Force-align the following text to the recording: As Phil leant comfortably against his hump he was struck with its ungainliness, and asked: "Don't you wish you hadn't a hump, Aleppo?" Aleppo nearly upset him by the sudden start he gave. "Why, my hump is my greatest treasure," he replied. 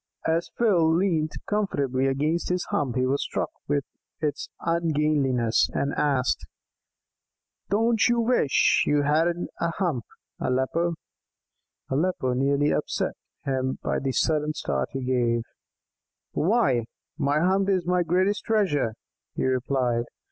As 0.25 0.49
Phil 0.57 0.95
leant 0.95 1.35
comfortably 1.47 2.07
against 2.07 2.49
his 2.49 2.65
hump 2.71 2.95
he 2.95 3.05
was 3.05 3.21
struck 3.21 3.51
with 3.67 3.83
its 4.19 4.49
ungainliness, 4.61 5.69
and 5.75 5.93
asked: 5.95 6.43
"Don't 7.69 8.07
you 8.09 8.19
wish 8.19 8.83
you 8.87 9.03
hadn't 9.03 9.51
a 9.59 9.69
hump, 9.77 10.05
Aleppo?" 10.39 10.95
Aleppo 11.91 12.33
nearly 12.33 12.71
upset 12.71 13.13
him 13.45 13.77
by 13.83 13.99
the 13.99 14.11
sudden 14.11 14.53
start 14.55 14.89
he 14.91 15.03
gave. 15.03 15.43
"Why, 16.31 16.85
my 17.19 17.39
hump 17.39 17.69
is 17.69 17.85
my 17.85 18.01
greatest 18.01 18.43
treasure," 18.43 18.95
he 19.35 19.45
replied. 19.45 20.05